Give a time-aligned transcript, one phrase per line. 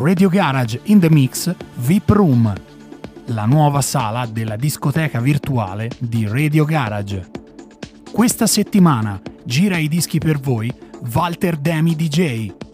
[0.00, 2.54] Radio Garage in the Mix VIP Room,
[3.26, 7.28] la nuova sala della discoteca virtuale di Radio Garage.
[8.12, 10.72] Questa settimana gira i dischi per voi
[11.12, 12.67] Walter Demi DJ.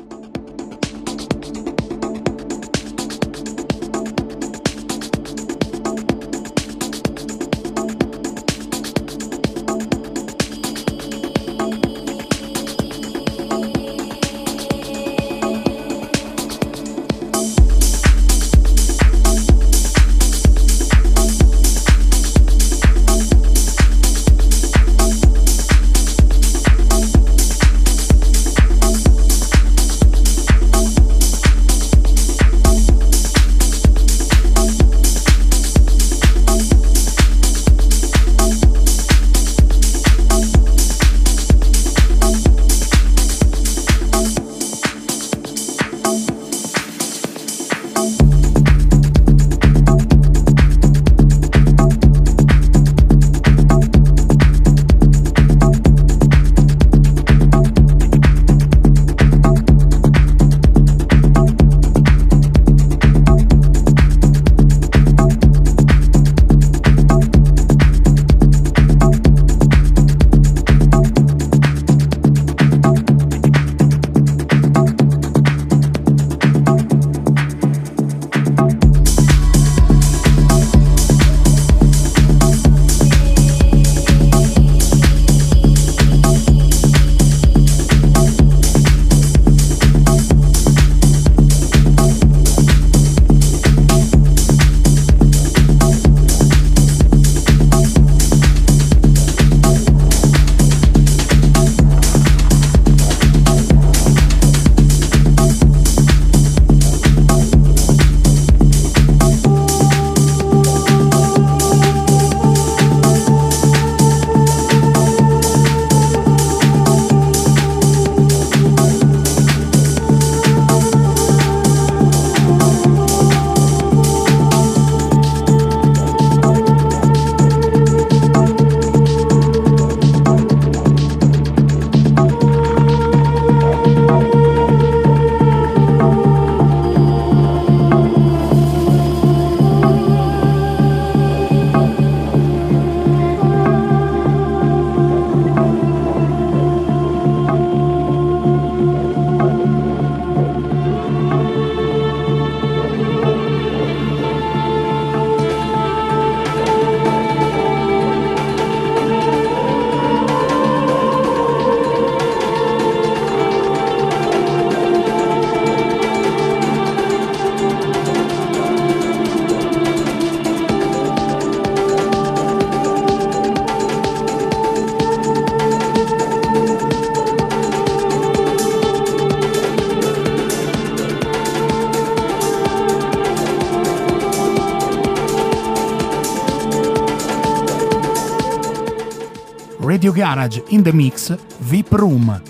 [190.04, 192.42] Radio Garage in the Mix VIP Room,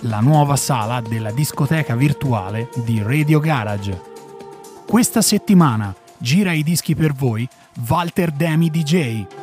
[0.00, 4.00] la nuova sala della discoteca virtuale di Radio Garage.
[4.86, 7.46] Questa settimana gira i dischi per voi
[7.86, 9.35] Walter Demi DJ.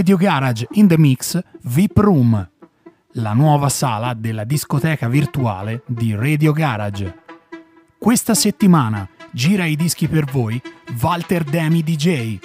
[0.00, 2.50] Radio Garage in the Mix VIP Room,
[3.12, 7.18] la nuova sala della discoteca virtuale di Radio Garage.
[7.98, 10.58] Questa settimana gira i dischi per voi
[11.02, 12.38] Walter Demi DJ.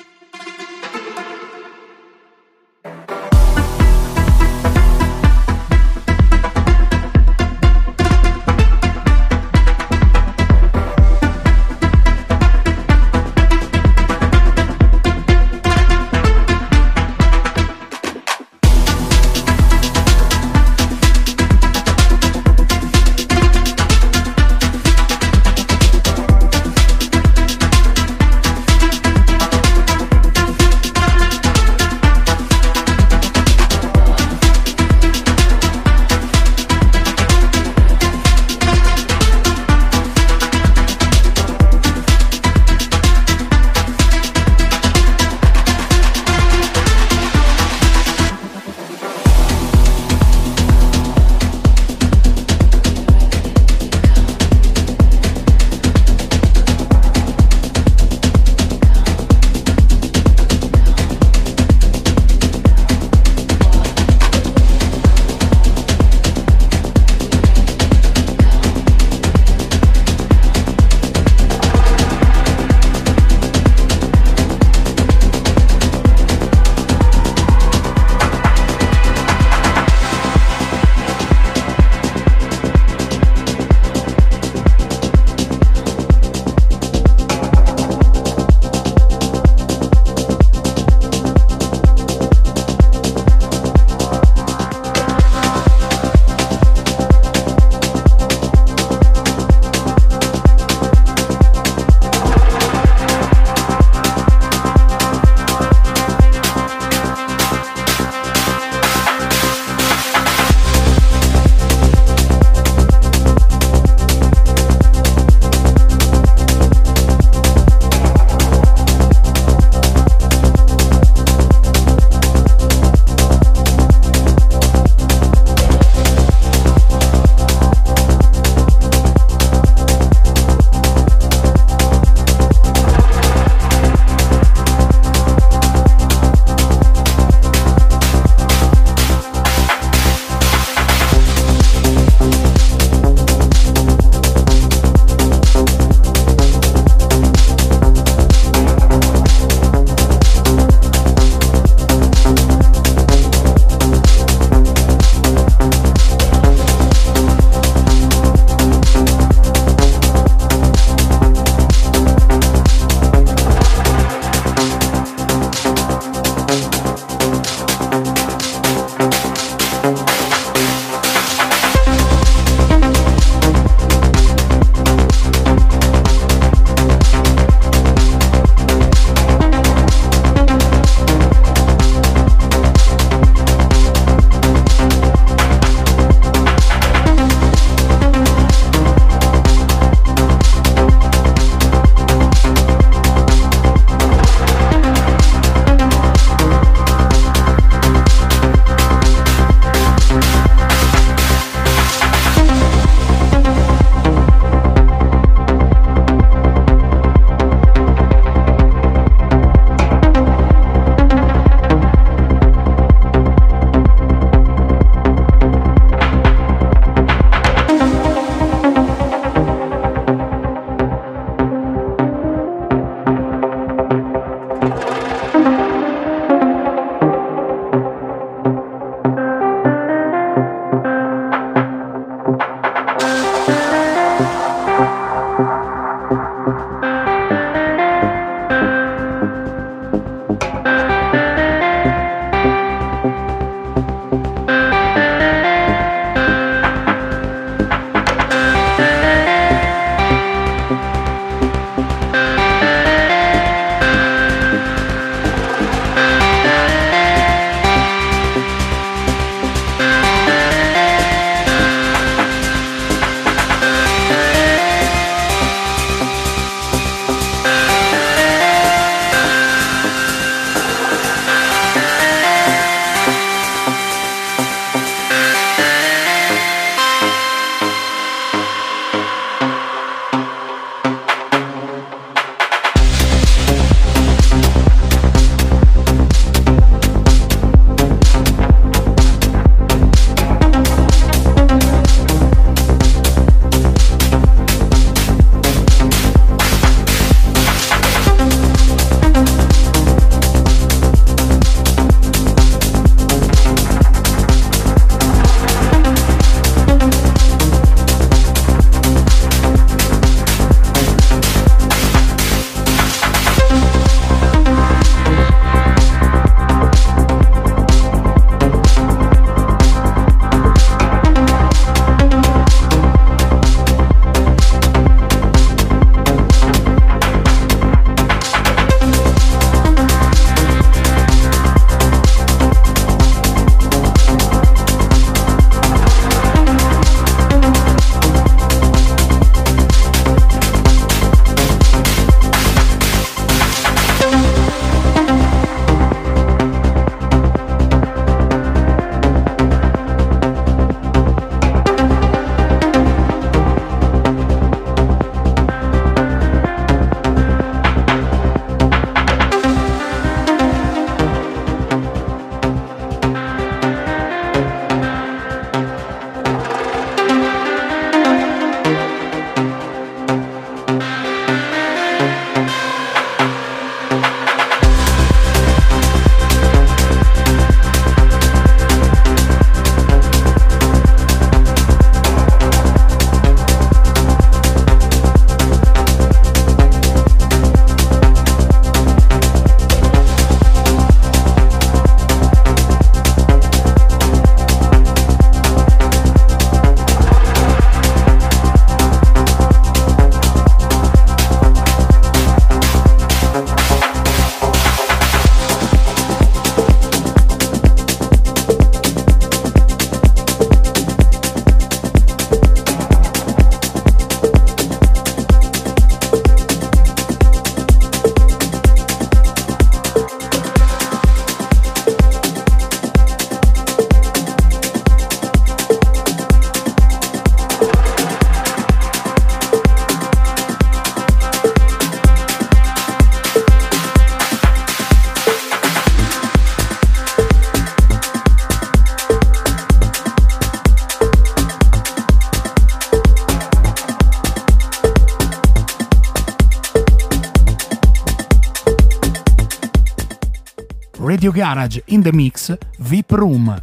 [451.36, 453.62] Garage in the Mix VIP Room,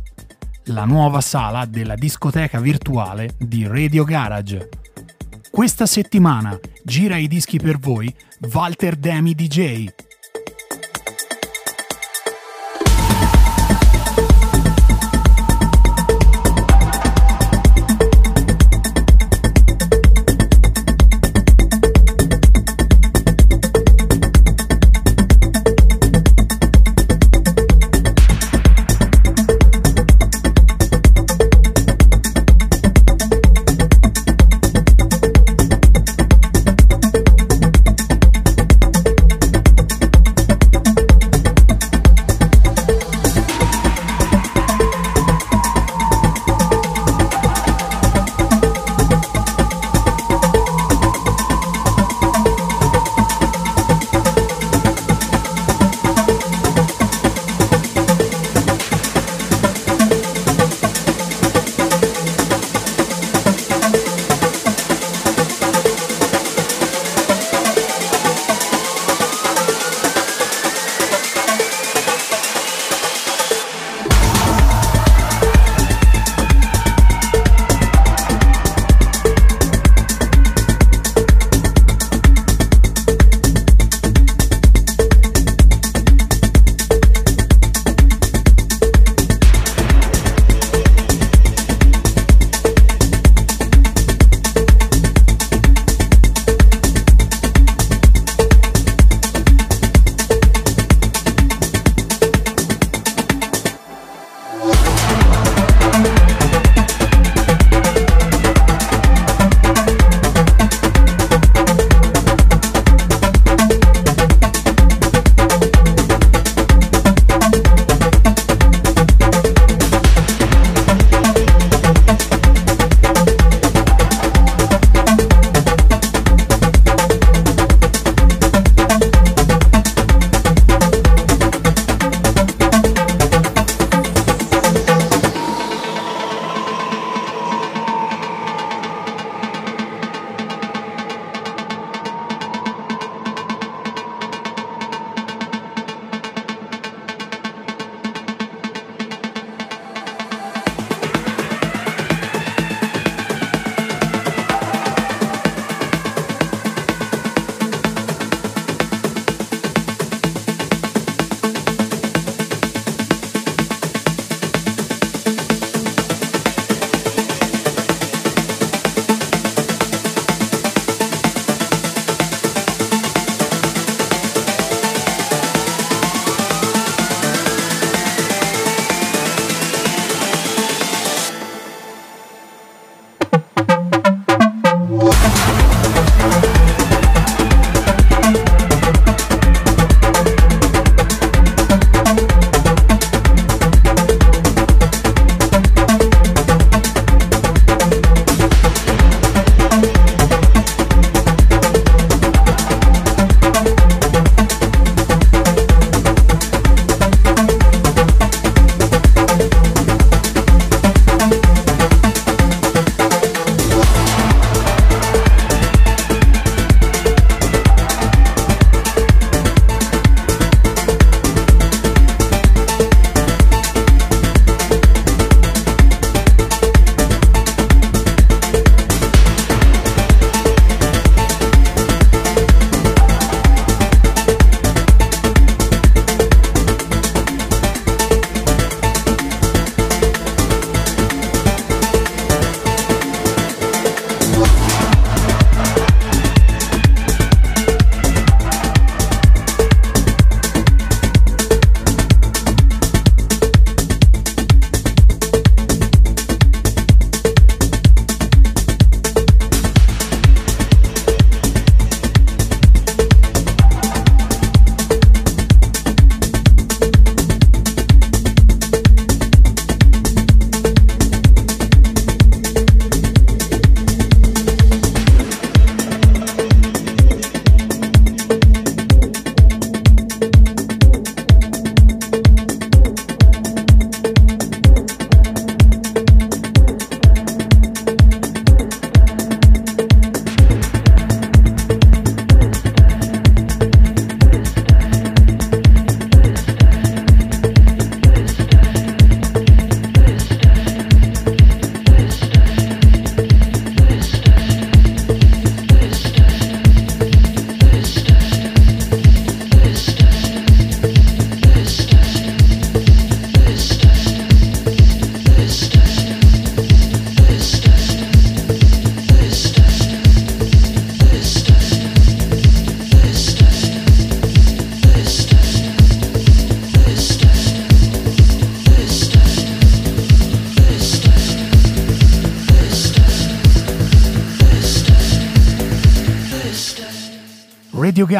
[0.64, 4.68] la nuova sala della discoteca virtuale di Radio Garage.
[5.50, 8.14] Questa settimana gira i dischi per voi
[8.52, 9.86] Walter Demi DJ.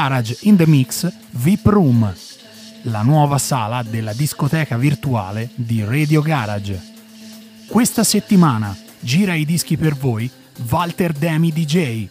[0.03, 2.13] Garage in the Mix VIP Room,
[2.83, 6.95] la nuova sala della discoteca virtuale di Radio Garage.
[7.69, 10.29] Questa settimana gira i dischi per voi
[10.69, 12.09] Walter Demi DJ.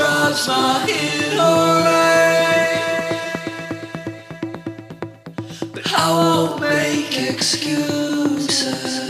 [0.00, 0.84] my
[5.72, 9.03] but I won't make excuses.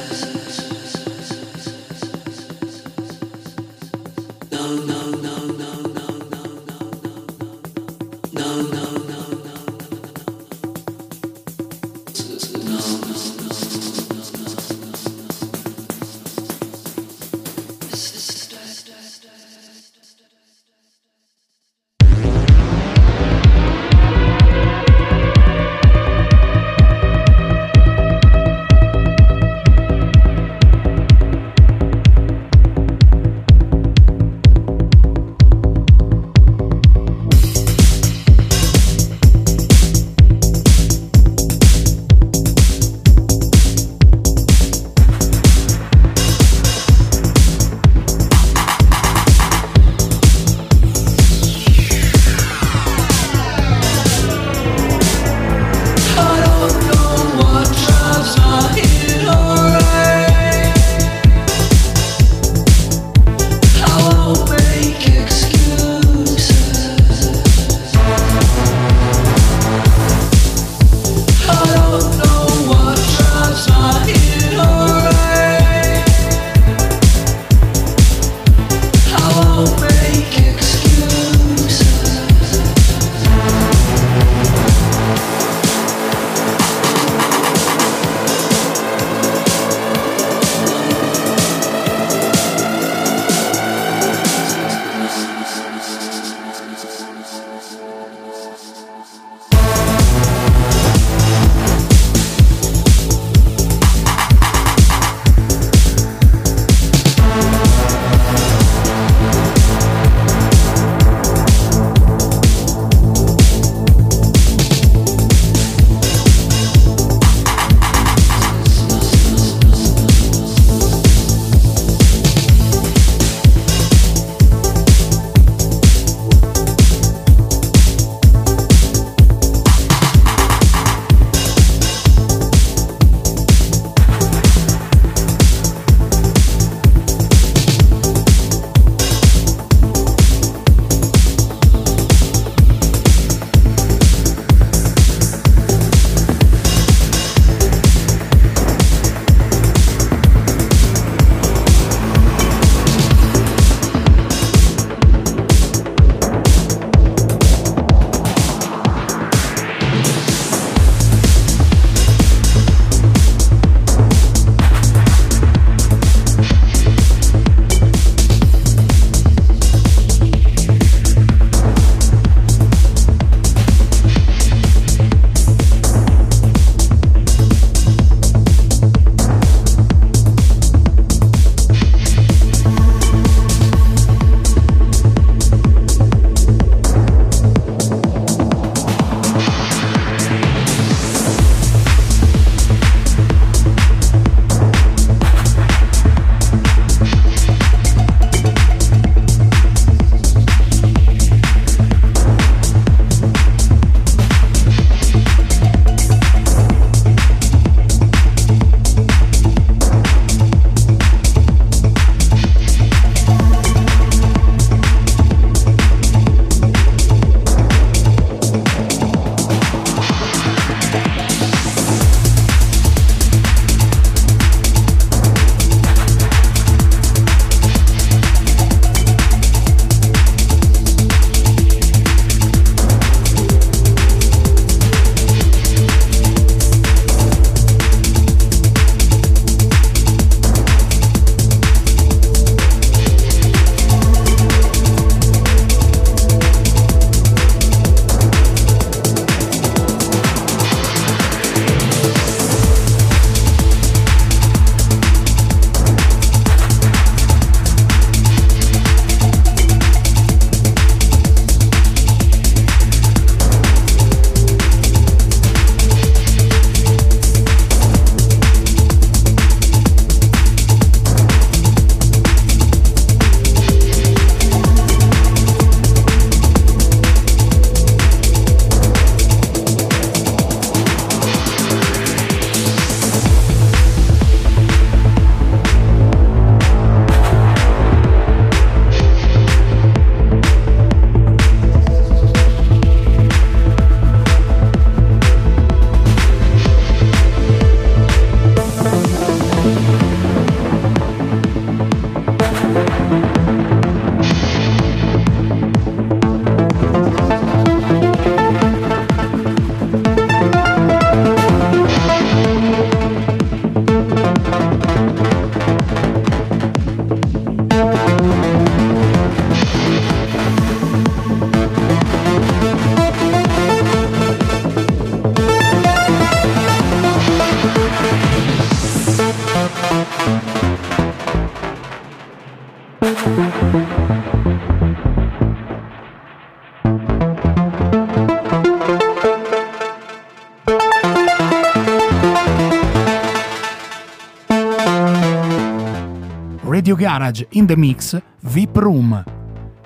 [347.24, 349.24] Garage in the Mix VIP Room,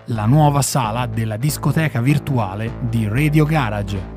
[0.07, 4.16] la nuova sala della discoteca virtuale di Radio Garage.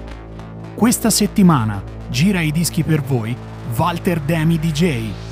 [0.74, 3.36] Questa settimana gira i dischi per voi
[3.76, 5.31] Walter Demi DJ.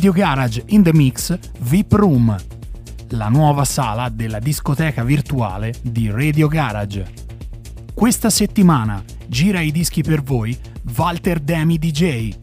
[0.00, 2.34] Radio Garage in the Mix VIP Room,
[3.08, 7.04] la nuova sala della discoteca virtuale di Radio Garage.
[7.92, 10.58] Questa settimana gira i dischi per voi
[10.96, 12.34] Walter Demi DJ.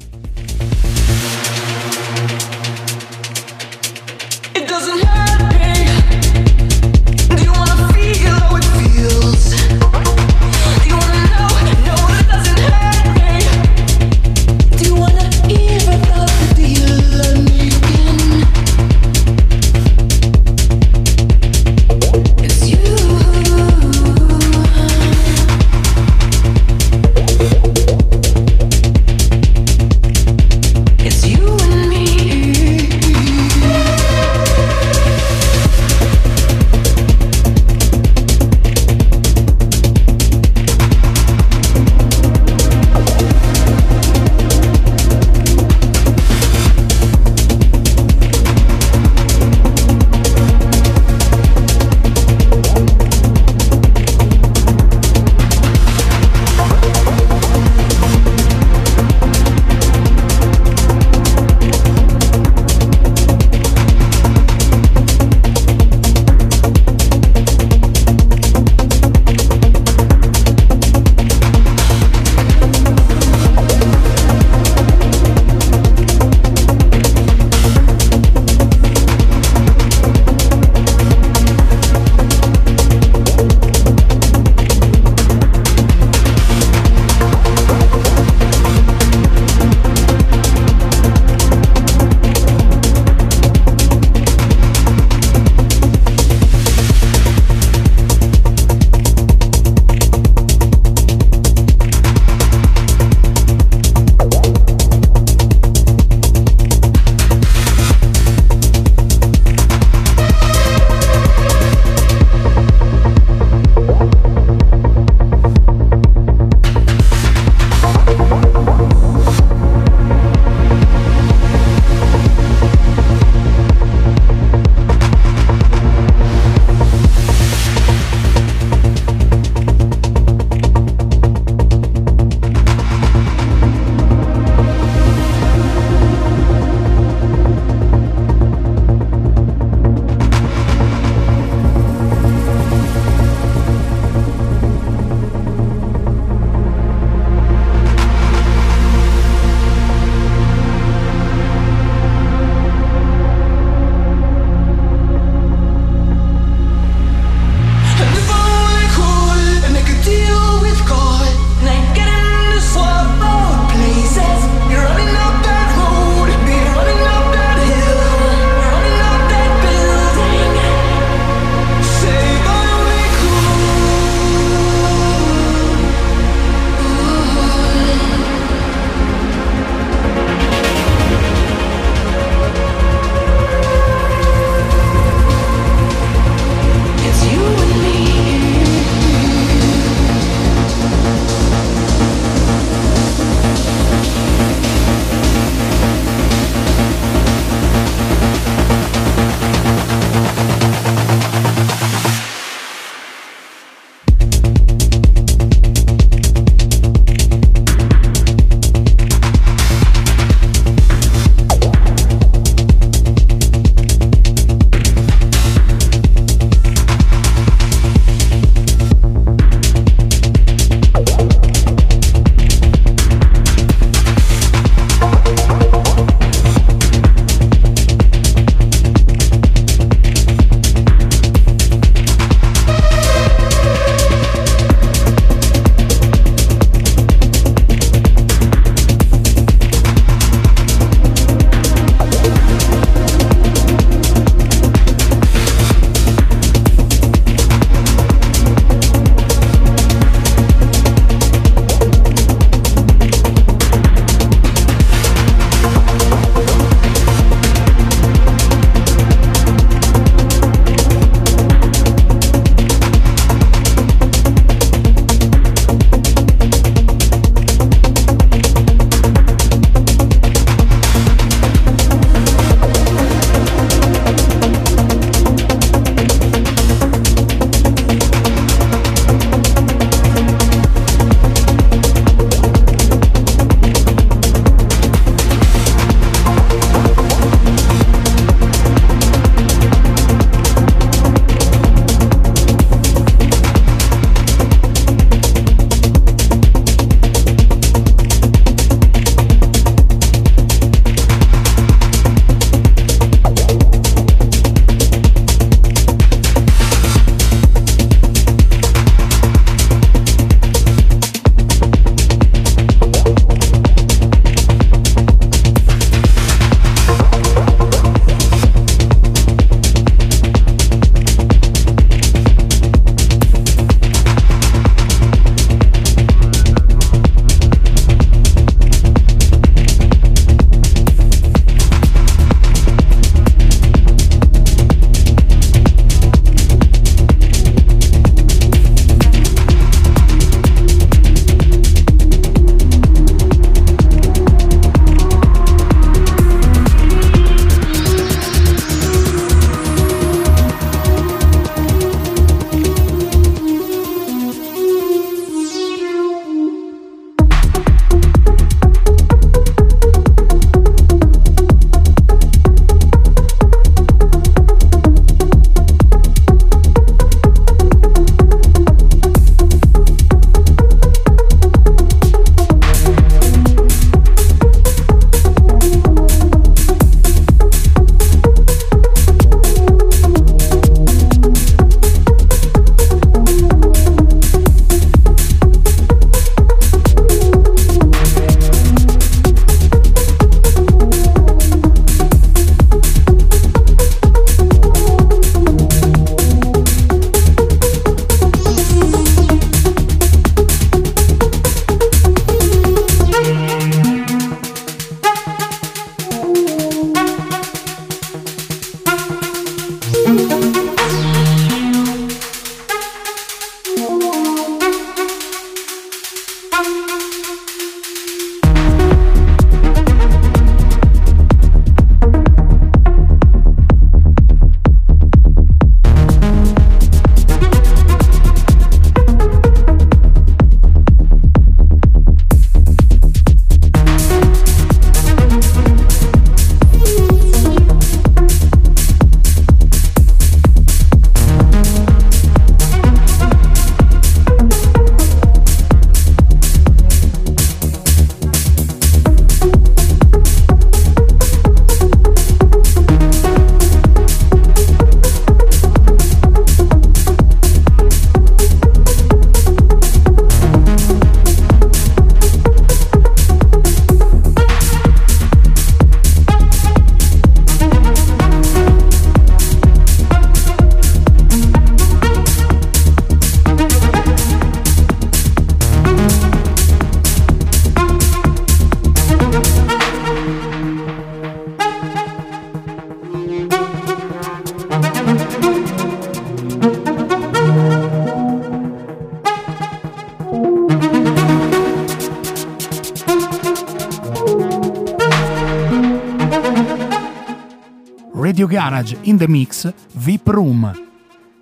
[498.37, 500.71] Radio Garage in the Mix VIP Room,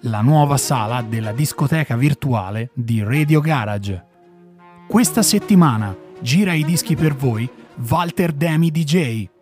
[0.04, 4.06] la nuova sala della discoteca virtuale di Radio Garage.
[4.88, 7.50] Questa settimana gira i dischi per voi
[7.90, 9.35] Walter Demi DJ.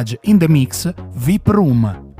[0.00, 2.14] Garage in the Mix VIP Room,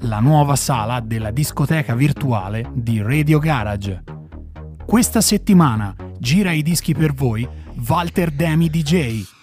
[0.00, 4.02] la nuova sala della discoteca virtuale di Radio Garage.
[4.86, 7.46] Questa settimana gira i dischi per voi
[7.86, 9.35] Walter Demi DJ.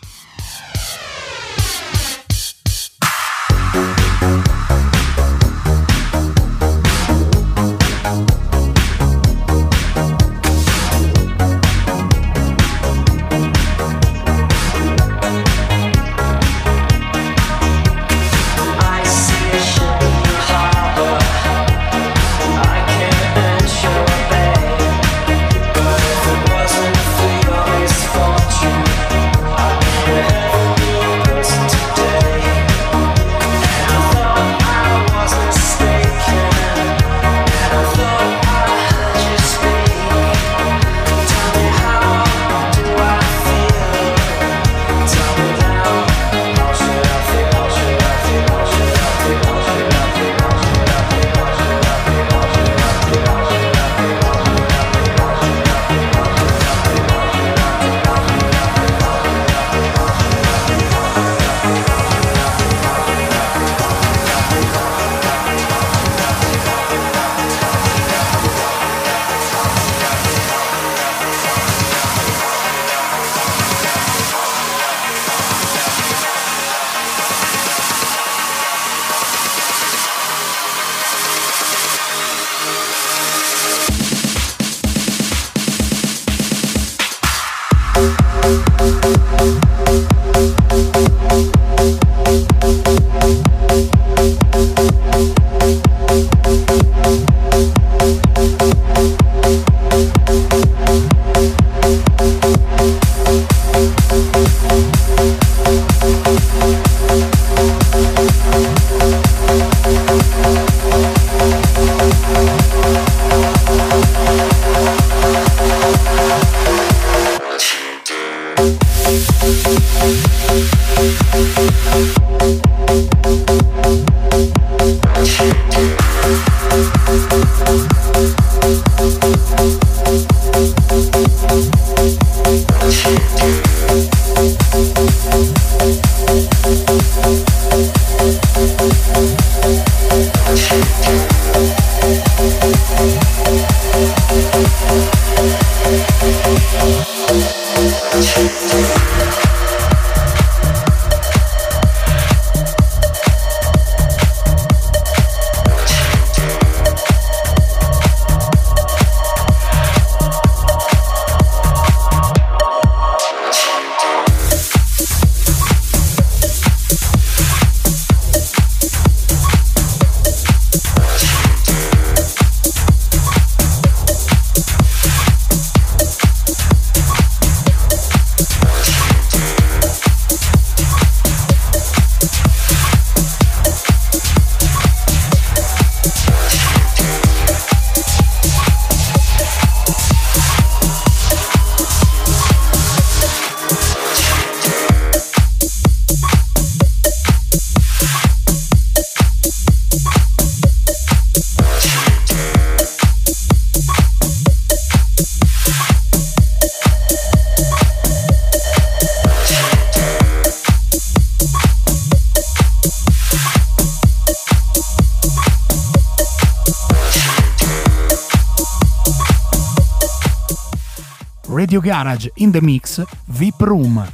[222.03, 224.05] Garage in the Mix VIP Room,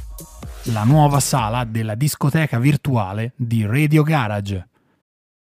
[0.66, 4.69] la nuova sala della discoteca virtuale di Radio Garage.